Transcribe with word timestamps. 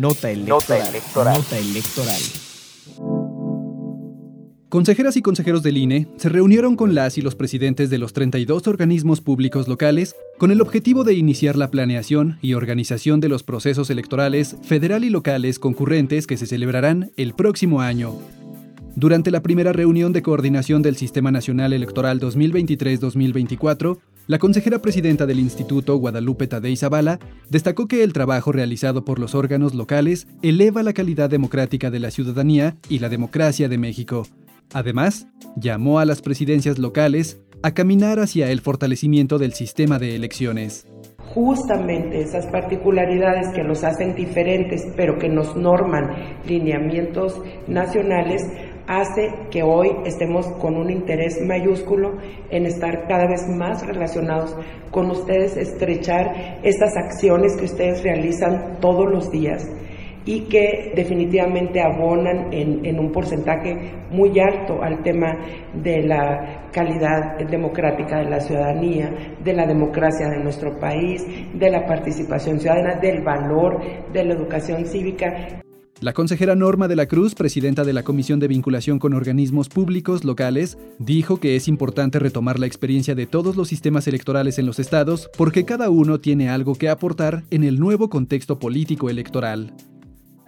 Nota 0.00 0.28
electoral. 0.28 1.36
Nota 1.36 1.58
electoral. 1.58 2.20
Consejeras 4.68 5.16
y 5.16 5.22
consejeros 5.22 5.62
del 5.62 5.76
INE 5.76 6.08
se 6.16 6.28
reunieron 6.28 6.74
con 6.74 6.96
las 6.96 7.16
y 7.16 7.22
los 7.22 7.36
presidentes 7.36 7.90
de 7.90 7.98
los 7.98 8.12
32 8.12 8.66
organismos 8.66 9.20
públicos 9.20 9.68
locales 9.68 10.16
con 10.36 10.50
el 10.50 10.60
objetivo 10.60 11.04
de 11.04 11.14
iniciar 11.14 11.54
la 11.54 11.70
planeación 11.70 12.38
y 12.42 12.54
organización 12.54 13.20
de 13.20 13.28
los 13.28 13.44
procesos 13.44 13.88
electorales 13.88 14.56
federal 14.62 15.04
y 15.04 15.10
locales 15.10 15.60
concurrentes 15.60 16.26
que 16.26 16.38
se 16.38 16.46
celebrarán 16.46 17.12
el 17.16 17.34
próximo 17.34 17.80
año. 17.80 18.18
Durante 18.96 19.30
la 19.30 19.42
primera 19.42 19.72
reunión 19.72 20.12
de 20.12 20.22
coordinación 20.22 20.82
del 20.82 20.96
Sistema 20.96 21.30
Nacional 21.30 21.72
Electoral 21.72 22.20
2023-2024, 22.20 23.98
la 24.26 24.38
consejera 24.38 24.80
presidenta 24.80 25.26
del 25.26 25.38
instituto, 25.38 25.96
Guadalupe 25.96 26.46
Tadei 26.46 26.76
Zavala, 26.76 27.18
destacó 27.50 27.86
que 27.86 28.02
el 28.02 28.12
trabajo 28.12 28.52
realizado 28.52 29.04
por 29.04 29.18
los 29.18 29.34
órganos 29.34 29.74
locales 29.74 30.26
eleva 30.42 30.82
la 30.82 30.92
calidad 30.92 31.30
democrática 31.30 31.90
de 31.90 32.00
la 32.00 32.10
ciudadanía 32.10 32.76
y 32.88 32.98
la 32.98 33.08
democracia 33.08 33.68
de 33.68 33.78
México, 33.78 34.26
Además, 34.72 35.28
llamó 35.56 35.98
a 35.98 36.04
las 36.04 36.22
presidencias 36.22 36.78
locales 36.78 37.40
a 37.62 37.72
caminar 37.72 38.18
hacia 38.18 38.50
el 38.50 38.60
fortalecimiento 38.60 39.38
del 39.38 39.52
sistema 39.52 39.98
de 39.98 40.16
elecciones. 40.16 40.86
Justamente 41.32 42.20
esas 42.20 42.46
particularidades 42.46 43.48
que 43.54 43.62
los 43.62 43.82
hacen 43.82 44.14
diferentes, 44.14 44.82
pero 44.96 45.18
que 45.18 45.28
nos 45.28 45.56
norman 45.56 46.10
lineamientos 46.46 47.40
nacionales, 47.66 48.42
hace 48.86 49.32
que 49.50 49.62
hoy 49.62 49.90
estemos 50.04 50.46
con 50.60 50.76
un 50.76 50.90
interés 50.90 51.40
mayúsculo 51.40 52.18
en 52.50 52.66
estar 52.66 53.06
cada 53.08 53.26
vez 53.26 53.48
más 53.48 53.86
relacionados 53.86 54.56
con 54.90 55.10
ustedes, 55.10 55.56
estrechar 55.56 56.60
estas 56.62 56.96
acciones 56.96 57.56
que 57.56 57.64
ustedes 57.64 58.02
realizan 58.02 58.78
todos 58.80 59.10
los 59.10 59.30
días 59.30 59.66
y 60.26 60.42
que 60.48 60.92
definitivamente 60.94 61.82
abonan 61.82 62.52
en, 62.52 62.98
un 62.98 63.12
porcentaje 63.12 63.92
muy 64.10 64.38
alto 64.38 64.82
al 64.82 65.02
tema 65.02 65.36
de 65.74 66.02
la 66.02 66.70
calidad 66.72 67.38
democrática 67.38 68.18
de 68.18 68.30
la 68.30 68.40
ciudadanía, 68.40 69.36
de 69.42 69.52
la 69.52 69.66
democracia 69.66 70.28
de 70.28 70.42
nuestro 70.42 70.78
país, 70.78 71.24
de 71.52 71.70
la 71.70 71.84
participación 71.84 72.58
ciudadana, 72.58 72.98
del 73.00 73.22
valor 73.22 73.80
de 74.12 74.24
la 74.24 74.34
educación 74.34 74.86
cívica. 74.86 75.60
La 76.00 76.12
consejera 76.12 76.54
Norma 76.54 76.88
de 76.88 76.96
la 76.96 77.06
Cruz, 77.06 77.34
presidenta 77.34 77.84
de 77.84 77.92
la 77.92 78.02
Comisión 78.02 78.40
de 78.40 78.48
Vinculación 78.48 78.98
con 78.98 79.14
Organismos 79.14 79.68
Públicos 79.68 80.24
Locales, 80.24 80.76
dijo 80.98 81.38
que 81.38 81.56
es 81.56 81.68
importante 81.68 82.18
retomar 82.18 82.58
la 82.58 82.66
experiencia 82.66 83.14
de 83.14 83.26
todos 83.26 83.56
los 83.56 83.68
sistemas 83.68 84.06
electorales 84.06 84.58
en 84.58 84.66
los 84.66 84.78
estados 84.78 85.30
porque 85.38 85.64
cada 85.64 85.90
uno 85.90 86.20
tiene 86.20 86.50
algo 86.50 86.74
que 86.74 86.88
aportar 86.88 87.44
en 87.50 87.64
el 87.64 87.78
nuevo 87.78 88.10
contexto 88.10 88.58
político 88.58 89.08
electoral. 89.08 89.72